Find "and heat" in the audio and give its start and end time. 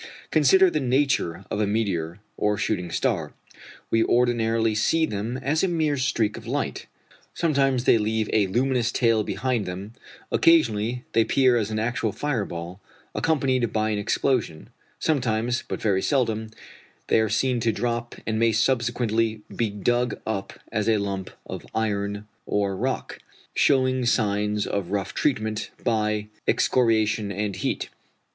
27.31-27.89